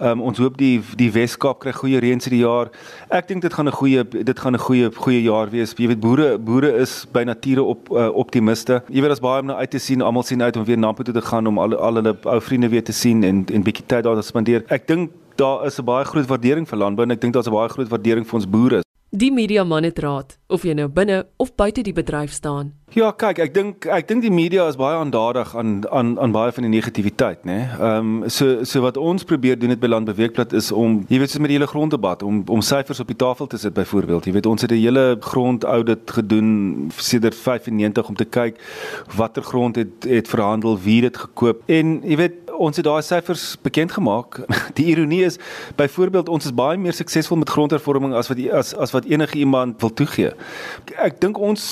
Um, 0.01 0.21
ons 0.21 0.37
hoop 0.37 0.57
die 0.57 0.81
die 0.95 1.11
Weskaap 1.11 1.59
kry 1.59 1.71
goeie 1.71 1.99
reën 1.99 2.19
hierdie 2.19 2.43
jaar. 2.43 2.69
Ek 3.09 3.27
dink 3.27 3.41
dit 3.41 3.53
gaan 3.53 3.67
'n 3.67 3.71
goeie 3.71 4.03
dit 4.03 4.39
gaan 4.39 4.53
'n 4.53 4.59
goeie 4.59 4.91
goeie 4.91 5.21
jaar 5.21 5.49
wees. 5.49 5.73
Jy 5.77 5.87
weet, 5.87 5.99
boere 5.99 6.37
boere 6.37 6.75
is 6.81 7.05
by 7.11 7.23
nature 7.23 7.63
op 7.63 7.89
uh, 7.91 8.09
optimiste. 8.13 8.81
Jy 8.89 9.01
weet, 9.01 9.11
as 9.11 9.19
baie 9.19 9.39
om 9.39 9.47
na 9.47 9.55
uit 9.55 9.69
te 9.69 9.76
sien. 9.79 10.01
Almal 10.01 10.23
sien 10.23 10.41
uit 10.41 10.55
om 10.55 10.65
weer 10.65 10.77
Nampo 10.77 11.03
toe 11.03 11.13
te 11.13 11.21
gaan 11.21 11.47
om 11.47 11.59
al 11.59 11.75
al 11.75 12.01
hulle 12.01 12.15
ou 12.23 12.41
vriende 12.41 12.69
weer 12.69 12.83
te 12.83 12.91
sien 12.91 13.23
en 13.23 13.45
en 13.53 13.63
bietjie 13.63 13.85
tyd 13.85 14.03
daar 14.03 14.15
te 14.15 14.21
spandeer. 14.21 14.63
Ek 14.67 14.87
dink 14.87 15.11
daar 15.35 15.65
is 15.65 15.79
'n 15.79 15.85
baie 15.85 16.05
groot 16.05 16.27
waardering 16.27 16.67
vir 16.67 16.77
landbou 16.77 17.05
en 17.05 17.11
ek 17.11 17.21
dink 17.21 17.33
daar's 17.33 17.47
'n 17.47 17.53
baie 17.53 17.69
groot 17.69 17.89
waardering 17.89 18.25
vir 18.25 18.35
ons 18.35 18.49
boere. 18.49 18.86
Die 19.17 19.31
media 19.31 19.63
man 19.63 19.83
het 19.83 19.97
raad 19.99 20.35
of 20.47 20.63
jy 20.63 20.75
nou 20.77 20.85
binne 20.93 21.23
of 21.41 21.55
buite 21.57 21.81
die 21.83 21.93
bedryf 21.95 22.31
staan. 22.31 22.75
Ja, 22.95 23.09
kyk, 23.11 23.39
ek 23.43 23.53
dink 23.55 23.85
ek 23.91 24.05
dink 24.07 24.21
die 24.23 24.31
media 24.31 24.67
is 24.71 24.77
baie 24.79 24.95
aandadig 24.95 25.49
aan 25.57 25.81
aan 25.91 26.13
aan 26.21 26.31
baie 26.35 26.53
van 26.55 26.67
die 26.67 26.71
negativiteit, 26.71 27.41
né? 27.43 27.55
Nee? 27.55 27.79
Ehm 27.79 28.11
um, 28.23 28.29
so 28.31 28.63
so 28.63 28.83
wat 28.85 28.97
ons 28.97 29.25
probeer 29.27 29.57
doen 29.59 29.73
dit 29.73 29.81
by 29.81 29.89
Landbeweegblad 29.89 30.53
is 30.55 30.69
om 30.71 30.99
jy 31.09 31.19
weet 31.19 31.33
so 31.33 31.41
met 31.43 31.51
die 31.51 31.57
hele 31.57 31.67
gronddebat 31.67 32.23
om 32.23 32.43
om 32.45 32.61
syfers 32.61 33.01
op 33.03 33.09
die 33.11 33.17
tafel 33.17 33.47
te 33.47 33.57
sit 33.57 33.73
byvoorbeeld. 33.73 34.29
Jy 34.29 34.33
weet 34.37 34.45
ons 34.45 34.61
het 34.61 34.71
'n 34.71 34.79
hele 34.79 35.17
grondaudit 35.19 36.11
gedoen 36.19 36.91
sedert 36.97 37.35
95 37.35 38.07
om 38.07 38.15
te 38.15 38.25
kyk 38.25 38.61
watter 39.17 39.43
grond 39.43 39.75
het 39.75 40.07
het 40.07 40.27
verhandel, 40.27 40.79
wie 40.79 41.01
dit 41.01 41.17
gekoop 41.17 41.61
en 41.65 42.01
jy 42.03 42.17
weet 42.17 42.46
ons 42.57 42.75
het 42.75 42.85
daai 42.85 43.01
syfers 43.05 43.55
bekend 43.61 43.91
gemaak. 43.91 44.41
Die 44.77 44.85
ironie 44.91 45.23
is 45.25 45.39
byvoorbeeld 45.79 46.29
ons 46.29 46.45
is 46.49 46.55
baie 46.55 46.77
meer 46.77 46.95
suksesvol 46.97 47.37
met 47.41 47.53
grondhervorming 47.53 48.15
as 48.17 48.31
wat 48.31 48.41
as 48.51 48.73
as 48.75 48.93
wat 48.95 49.05
enige 49.05 49.37
iemand 49.37 49.81
wil 49.81 49.93
toegee. 49.93 50.33
Ek 50.97 51.21
dink 51.21 51.37
ons 51.37 51.63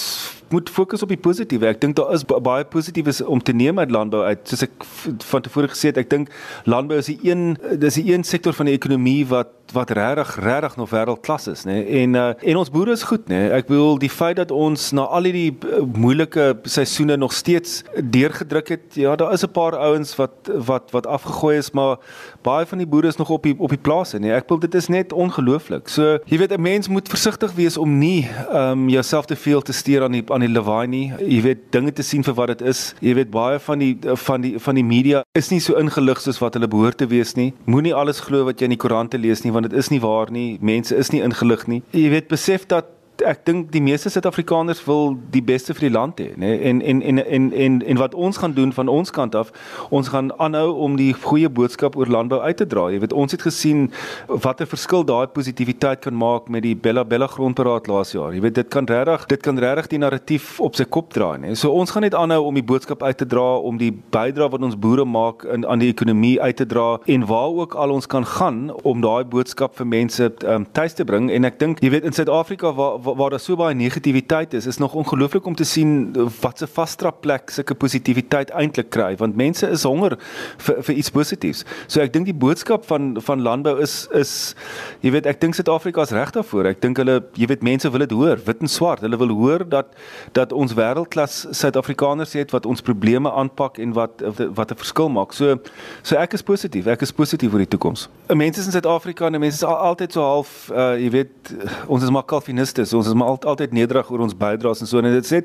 moet 0.52 0.70
fokus 0.70 1.02
op 1.02 1.10
die 1.10 1.18
positiewe. 1.18 1.68
Ek 1.68 1.82
dink 1.82 1.96
daar 1.96 2.14
is 2.14 2.25
baie 2.25 2.66
positiefs 2.66 3.22
om 3.22 3.42
te 3.42 3.54
neem 3.54 3.80
uit 3.80 3.92
landbou 3.92 4.24
uit. 4.24 4.48
Soos 4.48 4.66
ek 4.68 4.88
van 5.32 5.42
tevore 5.42 5.72
gesê 5.72 5.92
het, 5.92 5.98
ek 5.98 6.10
dink 6.10 6.34
landbou 6.66 7.00
is 7.00 7.12
die 7.12 7.20
een 7.24 7.58
dis 7.80 8.00
die 8.00 8.14
een 8.14 8.24
sektor 8.24 8.54
van 8.54 8.66
die 8.70 8.78
ekonomie 8.78 9.24
wat 9.30 9.54
wat 9.74 9.90
regtig 9.90 10.36
regtig 10.40 10.75
nog 10.75 10.90
wêreldklas 10.90 11.48
is, 11.48 11.64
nê. 11.66 11.74
Nee? 11.74 12.04
En 12.04 12.14
uh, 12.14 12.25
en 12.52 12.58
ons 12.58 12.70
boere 12.70 12.92
is 12.92 13.04
goed, 13.04 13.25
nê. 13.30 13.40
Nee? 13.46 13.52
Ek 13.58 13.68
bedoel 13.70 13.98
die 14.04 14.10
feit 14.10 14.38
dat 14.38 14.52
ons 14.54 14.92
na 14.96 15.08
al 15.10 15.28
hierdie 15.28 15.56
uh, 15.66 15.82
moeilike 15.98 16.54
seisoene 16.70 17.18
nog 17.18 17.34
steeds 17.34 17.82
deurgedruk 17.98 18.70
het. 18.75 18.86
Ja, 19.00 19.16
daar 19.16 19.34
is 19.34 19.44
'n 19.44 19.52
paar 19.52 19.78
ouens 19.78 20.16
wat 20.16 20.52
wat 20.70 20.92
wat 20.92 21.08
afgegooi 21.08 21.58
is, 21.58 21.72
maar 21.72 21.98
baie 22.42 22.66
van 22.66 22.78
die 22.78 22.88
boere 22.88 23.08
is 23.08 23.18
nog 23.18 23.30
op 23.30 23.44
die 23.44 23.56
op 23.58 23.70
die 23.70 23.82
plase, 23.82 24.18
nê. 24.18 24.30
Nee? 24.30 24.38
Ek 24.38 24.48
bedoel 24.48 24.60
dit 24.60 24.75
is 24.75 24.88
net 24.88 25.14
ongelooflik. 25.14 25.88
So, 25.88 26.20
jy 26.25 26.38
weet 26.38 26.54
'n 26.54 26.62
mens 26.62 26.88
moet 26.88 27.10
versigtig 27.10 27.54
wees 27.54 27.78
om 27.78 27.98
nie 27.98 28.30
ehm 28.50 28.72
um, 28.72 28.90
jouself 28.90 29.25
te 29.25 29.36
veel 29.36 29.62
te 29.62 29.74
steur 29.74 30.04
aan 30.04 30.12
die 30.12 30.24
aan 30.36 30.44
die 30.46 30.51
lawaai 30.51 30.88
nie. 30.92 31.06
Jy 31.20 31.42
weet 31.46 31.62
dinge 31.75 31.94
te 31.96 32.04
sien 32.06 32.24
vir 32.25 32.36
wat 32.38 32.54
dit 32.54 32.65
is. 32.72 32.88
Jy 33.04 33.15
weet 33.20 33.32
baie 33.34 33.60
van 33.63 33.82
die 33.82 33.94
van 34.25 34.44
die 34.44 34.56
van 34.62 34.80
die 34.80 34.86
media 34.86 35.24
is 35.39 35.51
nie 35.54 35.62
so 35.63 35.80
ingelig 35.80 36.22
soos 36.24 36.42
wat 36.44 36.58
hulle 36.58 36.70
behoort 36.72 37.00
te 37.01 37.08
wees 37.12 37.36
nie. 37.39 37.51
Moenie 37.72 37.96
alles 37.96 38.22
glo 38.25 38.46
wat 38.50 38.60
jy 38.60 38.70
in 38.70 38.75
die 38.75 38.82
koerante 38.82 39.20
lees 39.22 39.46
nie 39.46 39.54
want 39.56 39.70
dit 39.70 39.77
is 39.80 39.92
nie 39.94 40.01
waar 40.04 40.32
nie. 40.32 40.58
Mense 40.62 40.98
is 41.00 41.12
nie 41.15 41.24
ingelig 41.25 41.68
nie. 41.72 41.82
Jy 41.96 42.10
weet 42.13 42.30
besef 42.32 42.68
dat 42.72 42.95
ek 43.24 43.46
dink 43.46 43.72
die 43.72 43.82
meeste 43.82 44.10
Suid-Afrikaners 44.10 44.82
wil 44.88 45.16
die 45.32 45.42
beste 45.46 45.74
vir 45.78 45.88
die 45.88 45.94
land 45.94 46.20
hê, 46.20 46.32
nê? 46.40 46.52
En 46.70 46.82
en 46.82 47.02
en 47.02 47.22
en 47.24 47.52
en 47.54 47.80
en 47.82 48.02
wat 48.02 48.16
ons 48.16 48.38
gaan 48.38 48.54
doen 48.58 48.74
van 48.74 48.92
ons 48.92 49.12
kant 49.12 49.36
af, 49.36 49.52
ons 49.90 50.10
gaan 50.12 50.32
aanhou 50.40 50.74
om 50.88 50.98
die 51.00 51.14
goeie 51.14 51.50
boodskap 51.50 51.96
oor 51.96 52.12
landbou 52.12 52.40
uit 52.42 52.58
te 52.58 52.68
dra. 52.68 52.88
Jy 52.92 53.00
weet, 53.04 53.14
ons 53.14 53.32
het 53.32 53.42
gesien 53.42 53.88
watter 54.28 54.68
verskil 54.68 55.06
daai 55.06 55.28
positiwiteit 55.28 56.04
kan 56.06 56.18
maak 56.18 56.50
met 56.50 56.66
die 56.66 56.76
Bella 56.76 57.06
Bella 57.06 57.28
grondberaad 57.28 57.88
laas 57.88 58.12
jaar. 58.16 58.34
Jy 58.36 58.42
weet, 58.46 58.56
dit 58.60 58.72
kan 58.74 58.88
regtig, 58.90 59.28
dit 59.32 59.42
kan 59.42 59.60
regtig 59.60 59.92
die 59.96 60.02
narratief 60.04 60.60
op 60.60 60.76
sy 60.76 60.88
kop 60.90 61.14
draai, 61.14 61.38
nê? 61.46 61.56
So 61.56 61.72
ons 61.72 61.92
gaan 61.96 62.06
net 62.08 62.18
aanhou 62.18 62.44
om 62.50 62.60
die 62.60 62.66
boodskap 62.66 63.04
uit 63.04 63.18
te 63.18 63.30
dra, 63.30 63.46
om 63.60 63.80
die 63.82 63.92
bydrae 64.12 64.52
wat 64.52 64.66
ons 64.66 64.78
boere 64.80 65.06
maak 65.06 65.46
in 65.52 65.66
aan 65.66 65.80
die 65.80 65.92
ekonomie 65.94 66.36
uit 66.42 66.56
te 66.56 66.66
dra 66.66 67.00
en 67.06 67.26
waar 67.30 67.54
ook 67.62 67.74
al 67.74 67.92
ons 67.96 68.08
kan 68.08 68.26
gaan 68.26 68.72
om 68.84 69.02
daai 69.02 69.24
boodskap 69.24 69.76
vir 69.80 69.88
mense 69.88 70.30
um, 70.46 70.66
tuis 70.72 70.94
te 70.94 71.06
bring 71.08 71.30
en 71.32 71.48
ek 71.48 71.60
dink 71.62 71.82
jy 71.84 71.92
weet 71.94 72.08
in 72.08 72.16
Suid-Afrika 72.16 72.72
waar 72.76 73.00
waar, 73.06 73.16
waar 73.16 73.30
daar 73.36 73.44
so 73.44 73.56
baie 73.60 73.76
negativiteit 73.76 74.54
is, 74.54 74.66
is 74.66 74.78
nog 74.82 74.94
ongelooflik 74.94 75.46
om 75.46 75.56
te 75.56 75.64
sien 75.64 76.14
wat 76.42 76.62
'n 76.62 76.68
vasstra 76.68 77.12
plek 77.12 77.50
sulke 77.50 77.76
positiwiteit 77.76 78.50
eintlik 78.50 78.90
kry, 78.90 79.16
want 79.18 79.36
mense 79.36 79.70
is 79.70 79.84
honger 79.84 80.18
vir 80.58 80.84
vir 80.84 80.96
iets 80.96 81.10
positiefs. 81.10 81.64
So 81.88 82.02
ek 82.02 82.14
dink 82.14 82.26
die 82.26 82.34
boodskap 82.34 82.86
van 82.86 83.22
van 83.22 83.42
landbou 83.42 83.80
is 83.82 84.08
is 84.12 84.56
jy 85.02 85.12
weet, 85.12 85.26
ek 85.26 85.40
dink 85.42 85.56
Suid-Afrika 85.56 86.02
is 86.02 86.12
reg 86.12 86.32
daarvoor. 86.32 86.66
Ek 86.66 86.82
dink 86.82 86.98
hulle 86.98 87.24
jy 87.34 87.48
weet 87.48 87.64
mense 87.64 87.90
wil 87.92 88.00
dit 88.00 88.12
hoor, 88.12 88.38
wit 88.46 88.62
en 88.62 88.68
swart. 88.68 89.02
Hulle 89.02 89.18
wil 89.18 89.30
hoor 89.30 89.70
dat 89.70 89.94
dat 90.34 90.54
ons 90.54 90.74
wêreldklas 90.74 91.48
Suid-Afrikaners 91.52 92.34
het 92.34 92.52
wat 92.52 92.66
ons 92.66 92.82
probleme 92.82 93.32
aanpak 93.32 93.78
en 93.78 93.94
wat 93.94 94.24
wat 94.56 94.72
'n 94.72 94.78
verskil 94.78 95.10
maak. 95.10 95.34
So 95.34 95.60
so 96.02 96.16
ek 96.16 96.34
is 96.34 96.42
positief. 96.42 96.88
Ek 96.88 97.02
is 97.02 97.12
positief 97.12 97.52
oor 97.52 97.60
die 97.60 97.78
toekoms. 97.78 98.10
Mense 98.28 98.66
in 98.66 98.72
Suid-Afrika 98.72 99.26
en 99.26 99.40
mense 99.40 99.56
is 99.56 99.64
al, 99.64 99.76
altyd 99.76 100.12
so 100.12 100.22
half 100.22 100.70
uh, 100.72 100.96
jy 100.98 101.10
weet 101.10 101.56
ons 101.88 102.04
is 102.04 102.10
maar 102.10 102.24
kalviniste. 102.24 102.86
Ons 102.96 103.08
is 103.12 103.18
maar 103.18 103.34
al, 103.34 103.40
altyd 103.54 103.75
nederig 103.75 104.10
oor 104.12 104.25
ons 104.25 104.36
bydraes 104.38 104.82
en 104.82 104.90
so 104.90 105.02
en 105.02 105.10
dit 105.12 105.28
sê 105.28 105.42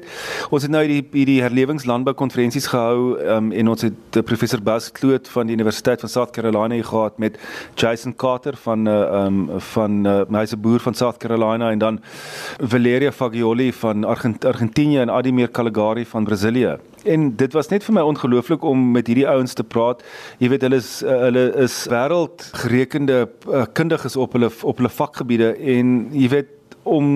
ons 0.50 0.62
het 0.62 0.72
nou 0.72 0.82
hierdie 0.84 1.02
hierdie 1.12 1.40
herlewingslandbou 1.44 2.14
konferensies 2.18 2.68
gehou 2.70 3.16
um, 3.36 3.50
en 3.52 3.72
ons 3.74 3.86
het 3.86 4.18
uh, 4.18 4.24
professor 4.26 4.62
Bas 4.64 4.90
Kloot 4.96 5.28
van 5.34 5.50
die 5.50 5.56
Universiteit 5.58 6.00
van 6.04 6.12
South 6.12 6.34
Carolina 6.36 6.78
gehad 6.82 7.18
met 7.18 7.38
Jason 7.74 8.14
Carter 8.16 8.56
van 8.64 8.88
uh, 8.88 9.24
um, 9.24 9.40
van 9.72 10.06
uh, 10.06 10.22
hy's 10.40 10.54
'n 10.54 10.60
boer 10.60 10.80
van 10.80 10.94
South 10.94 11.18
Carolina 11.18 11.70
en 11.70 11.78
dan 11.78 12.00
Valeria 12.58 13.12
Fagioli 13.12 13.72
van 13.72 14.04
Argent 14.04 14.44
Argentinië 14.44 14.98
en 14.98 15.10
Adimir 15.10 15.50
Caligari 15.50 16.06
van 16.06 16.24
Brasilië. 16.24 16.78
En 17.04 17.36
dit 17.36 17.52
was 17.52 17.68
net 17.68 17.84
vir 17.84 17.94
my 17.94 18.02
ongelooflik 18.04 18.64
om 18.64 18.90
met 18.92 19.06
hierdie 19.06 19.28
ouens 19.28 19.54
te 19.56 19.64
praat. 19.64 20.02
Jy 20.38 20.48
weet 20.52 20.62
hulle 20.66 20.76
is 20.76 21.02
uh, 21.02 21.16
hulle 21.26 21.44
is 21.64 21.86
wêreldgerekende 21.88 23.28
uh, 23.48 23.64
kundiges 23.72 24.16
op 24.16 24.32
hulle 24.36 24.50
op 24.62 24.76
hulle 24.76 24.92
vakgebiede 24.92 25.54
en 25.56 26.08
jy 26.12 26.28
weet 26.28 26.56
om 26.90 27.08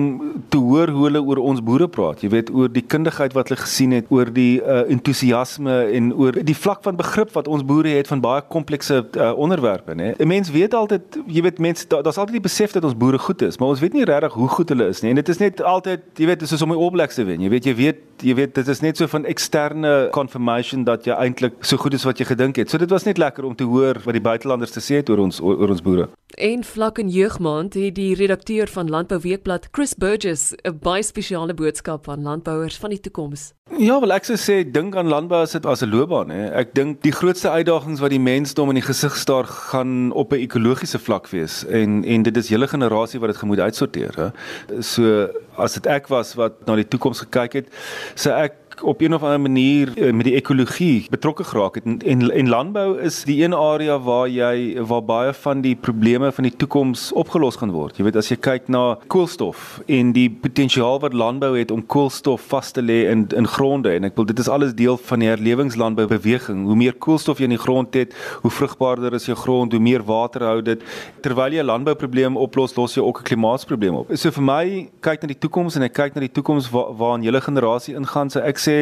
te 0.49 0.59
hoor 0.61 0.91
hoe 0.95 1.07
hulle 1.09 1.21
oor 1.21 1.41
ons 1.51 1.61
boere 1.65 1.87
praat. 1.91 2.23
Jy 2.23 2.31
weet 2.33 2.51
oor 2.55 2.71
die 2.71 2.83
kundigheid 2.95 3.35
wat 3.35 3.51
hulle 3.51 3.61
gesien 3.61 3.95
het, 3.95 4.09
oor 4.13 4.31
die 4.33 4.61
uh, 4.61 4.83
entoesiasme 4.91 5.77
en 5.97 6.11
oor 6.15 6.39
die 6.47 6.57
vlak 6.57 6.83
van 6.87 6.97
begrip 6.99 7.33
wat 7.35 7.49
ons 7.51 7.65
boere 7.67 7.95
het 7.97 8.09
van 8.11 8.23
baie 8.23 8.43
komplekse 8.49 9.01
uh, 9.03 9.31
onderwerpe, 9.37 9.95
né? 9.95 10.13
'n 10.17 10.27
Mens 10.35 10.51
weet 10.51 10.73
altyd, 10.73 11.19
jy 11.27 11.41
weet 11.41 11.59
mense 11.59 11.87
daar's 11.87 12.15
da 12.15 12.21
altyd 12.21 12.39
die 12.41 12.47
besef 12.47 12.71
dat 12.71 12.83
ons 12.83 12.97
boere 12.97 13.19
goed 13.19 13.41
is, 13.41 13.57
maar 13.59 13.69
ons 13.69 13.79
weet 13.79 13.93
nie 13.93 14.05
regtig 14.05 14.33
hoe 14.33 14.47
goed 14.47 14.69
hulle 14.69 14.87
is 14.87 15.01
nie. 15.01 15.09
En 15.09 15.15
dit 15.15 15.29
is 15.29 15.39
net 15.39 15.61
altyd, 15.61 16.01
jy 16.15 16.25
weet, 16.25 16.39
dit 16.39 16.47
is 16.47 16.49
soos 16.49 16.65
om 16.65 16.73
die 16.75 16.91
Blacks 16.95 17.15
te 17.15 17.25
wen. 17.27 17.41
Jy 17.41 17.49
weet 17.49 17.65
jy 17.65 17.75
weet 17.75 18.03
jy 18.23 18.35
weet 18.37 18.53
dit 18.55 18.67
is 18.71 18.81
net 18.83 18.99
so 18.99 19.09
van 19.11 19.25
eksterne 19.27 20.07
confirmation 20.15 20.85
dat 20.87 21.07
jy 21.07 21.15
eintlik 21.19 21.57
so 21.67 21.79
goed 21.81 21.95
is 21.97 22.05
wat 22.07 22.19
jy 22.21 22.27
gedink 22.29 22.59
het. 22.61 22.71
So 22.71 22.79
dit 22.79 22.91
was 22.91 23.03
net 23.03 23.19
lekker 23.19 23.45
om 23.45 23.55
te 23.55 23.67
hoor 23.67 23.99
wat 24.05 24.15
die 24.15 24.23
buitelanders 24.23 24.75
te 24.75 24.83
sê 24.83 25.01
het 25.01 25.09
oor 25.11 25.25
ons 25.25 25.41
oor 25.43 25.69
ons 25.69 25.83
boere. 25.83 26.07
En 26.35 26.63
vlak 26.67 26.99
in 26.99 27.09
jeugmaand 27.09 27.75
het 27.79 27.95
die 27.95 28.15
redakteur 28.15 28.67
van 28.67 28.89
Landbou 28.91 29.19
Weekblad, 29.23 29.64
Chris 29.71 29.93
Burgess, 29.93 30.53
'n 30.63 30.79
baie 30.79 31.03
spesiale 31.03 31.53
boodskap 31.53 32.09
aan 32.09 32.21
landbouers 32.23 32.77
van 32.77 32.89
die 32.89 32.99
toekoms. 32.99 33.53
Ja, 33.77 33.99
wel 33.99 34.13
ek 34.13 34.23
sou 34.23 34.37
sê 34.37 34.71
dink 34.71 34.95
aan 34.95 35.07
landbou 35.07 35.41
as 35.41 35.51
dit 35.51 35.65
as 35.65 35.81
'n 35.81 35.89
loopbaan, 35.89 36.29
hè. 36.29 36.49
Ek 36.53 36.73
dink 36.73 37.01
die 37.01 37.11
grootste 37.11 37.49
uitdagings 37.49 37.99
wat 37.99 38.09
die 38.09 38.19
mensdom 38.19 38.69
in 38.69 38.75
die 38.75 38.85
gesig 38.85 39.15
staar 39.15 39.45
gaan 39.45 40.11
op 40.11 40.33
'n 40.33 40.39
ekologiese 40.39 40.99
vlak 40.99 41.27
wees 41.27 41.65
en 41.65 42.03
en 42.03 42.23
dit 42.23 42.37
is 42.37 42.49
hele 42.49 42.67
generasie 42.67 43.19
wat 43.19 43.29
dit 43.29 43.37
gemoed 43.37 43.59
uitsorteer, 43.59 44.13
hè. 44.15 44.29
So 44.81 45.29
as 45.57 45.73
dit 45.73 45.85
ek 45.87 46.07
was 46.07 46.35
wat 46.35 46.65
na 46.67 46.75
die 46.75 46.87
toekoms 46.87 47.19
gekyk 47.19 47.53
het, 47.53 47.67
sê 48.15 48.31
ek 48.31 48.53
op 48.81 49.01
een 49.01 49.13
of 49.13 49.23
ander 49.23 49.41
manier 49.41 49.91
eh, 49.97 50.13
met 50.13 50.25
die 50.25 50.35
ekologie 50.35 51.07
betrokke 51.09 51.43
geraak 51.43 51.75
het 51.75 51.85
en 51.85 51.99
en, 52.05 52.31
en 52.31 52.49
landbou 52.49 52.99
is 53.01 53.23
die 53.23 53.43
een 53.43 53.53
area 53.53 53.97
waar 53.99 54.27
jy 54.29 54.81
waar 54.87 55.03
baie 55.03 55.33
van 55.33 55.61
die 55.61 55.75
probleme 55.75 56.31
van 56.31 56.47
die 56.47 56.55
toekoms 56.55 57.11
opgelos 57.13 57.55
gaan 57.61 57.71
word. 57.71 57.97
Jy 57.97 58.07
weet 58.07 58.19
as 58.19 58.29
jy 58.31 58.37
kyk 58.37 58.69
na 58.73 58.97
koolstof 59.07 59.79
en 59.87 60.11
die 60.15 60.27
potensiaal 60.29 60.99
wat 61.03 61.13
landbou 61.13 61.53
het 61.57 61.71
om 61.71 61.85
koolstof 61.85 62.45
vas 62.51 62.71
te 62.75 62.81
lê 62.81 63.05
in 63.11 63.27
in 63.35 63.47
gronde 63.47 63.93
en 63.95 64.07
ek 64.09 64.15
wil 64.15 64.27
dit 64.29 64.39
is 64.39 64.49
alles 64.51 64.75
deel 64.75 64.97
van 64.97 65.23
die 65.23 65.29
herlewingslandbou 65.29 66.07
beweging. 66.11 66.65
Hoe 66.65 66.75
meer 66.79 66.93
koolstof 66.93 67.39
jy 67.39 67.49
in 67.49 67.55
die 67.55 67.61
grond 67.61 67.93
het, 67.93 68.13
hoe 68.41 68.51
vrugbaarder 68.51 69.13
is 69.13 69.27
jou 69.29 69.37
grond, 69.37 69.73
hoe 69.73 69.81
meer 69.81 70.03
water 70.03 70.45
hou 70.49 70.61
dit. 70.61 70.83
Terwyl 71.21 71.53
jy 71.53 71.63
'n 71.63 71.71
landbouprobleem 71.71 72.37
oplos, 72.37 72.75
los 72.75 72.95
jy 72.95 73.01
ook 73.01 73.19
'n 73.19 73.23
klimaatsprobleem 73.23 73.95
op. 73.95 74.11
So 74.15 74.31
vir 74.31 74.43
my 74.43 74.89
kyk 75.01 75.21
na 75.21 75.27
die 75.27 75.39
toekoms 75.39 75.75
en 75.75 75.83
ek 75.83 75.93
kyk 75.93 76.15
na 76.15 76.21
die 76.21 76.31
toekoms 76.31 76.69
waar 76.71 76.93
waar 76.97 77.17
'n 77.17 77.23
hele 77.23 77.41
generasie 77.41 77.95
ingaan, 77.95 78.29
so 78.29 78.39
ek 78.39 78.57
sê 78.65 78.75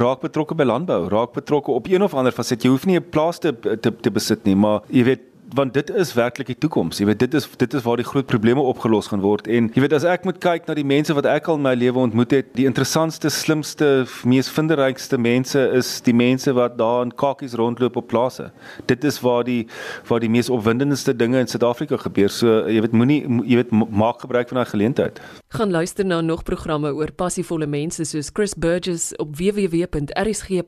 raak 0.00 0.22
betrokke 0.24 0.56
by 0.58 0.64
landbou, 0.68 1.08
raak 1.12 1.32
betrokke 1.36 1.72
op 1.72 1.88
een 1.90 2.02
of 2.02 2.14
ander 2.14 2.32
faset. 2.32 2.64
Jy 2.64 2.70
hoef 2.70 2.86
nie 2.86 2.98
'n 2.98 3.10
plaas 3.10 3.38
te 3.38 3.52
te, 3.52 3.90
te 3.90 4.10
besit 4.10 4.44
nie, 4.44 4.56
maar 4.56 4.82
jy 4.88 5.04
weet 5.04 5.31
want 5.54 5.74
dit 5.74 5.90
is 5.90 6.14
werklik 6.16 6.46
die 6.48 6.58
toekoms. 6.58 6.98
Jy 7.00 7.06
weet 7.10 7.20
dit 7.22 7.34
is 7.34 7.48
dit 7.60 7.74
is 7.74 7.82
waar 7.84 7.96
die 8.00 8.06
groot 8.06 8.26
probleme 8.26 8.60
opgelos 8.60 9.06
gaan 9.12 9.20
word 9.24 9.46
en 9.50 9.70
jy 9.74 9.80
weet 9.84 9.92
as 9.96 10.06
ek 10.08 10.24
moet 10.28 10.38
kyk 10.42 10.66
na 10.68 10.74
die 10.78 10.86
mense 10.86 11.14
wat 11.16 11.26
ek 11.28 11.48
al 11.50 11.56
in 11.60 11.66
my 11.66 11.74
lewe 11.78 11.98
ontmoet 12.02 12.32
het, 12.34 12.46
die 12.58 12.66
interessantste, 12.68 13.30
slimste, 13.32 14.06
mees 14.28 14.48
vindingrykste 14.52 15.18
mense 15.20 15.60
is 15.78 15.88
die 16.06 16.16
mense 16.16 16.52
wat 16.56 16.78
daar 16.80 17.02
in 17.06 17.12
kakies 17.22 17.54
rondloop 17.58 17.96
op 18.00 18.06
plase. 18.12 18.50
Dit 18.90 19.04
is 19.08 19.20
waar 19.24 19.44
die 19.48 19.66
waar 20.08 20.20
die 20.24 20.32
mees 20.32 20.50
opwindendste 20.52 21.12
dinge 21.16 21.38
in 21.42 21.48
Suid-Afrika 21.50 21.96
gebeur. 22.00 22.30
So 22.32 22.46
jy 22.70 22.80
weet 22.84 22.96
moenie 22.96 23.20
jy 23.48 23.56
weet 23.62 23.70
maak 23.72 24.20
gebruik 24.24 24.48
van 24.52 24.56
daai 24.62 24.70
geleentheid. 24.72 25.20
Gaan 25.52 25.70
luister 25.70 26.04
na 26.06 26.20
nog 26.20 26.42
programme 26.48 26.92
oor 26.96 27.12
passievolle 27.12 27.66
mense 27.66 28.04
soos 28.08 28.30
Chris 28.32 28.54
Burgess 28.54 29.12
op 29.20 29.36
www.rsg.co.za 29.36 30.60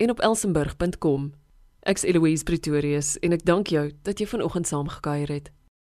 en 0.00 0.10
op 0.10 0.20
elsenburg.com. 0.20 1.39
Ek's 1.82 2.04
Eloise 2.04 2.44
Pretorius 2.44 3.14
en 3.24 3.32
ek 3.32 3.46
dank 3.48 3.70
jou 3.72 3.86
dat 4.04 4.20
jy 4.20 4.26
vanoggend 4.28 4.68
saamgekuier 4.68 5.30
het. 5.32 5.46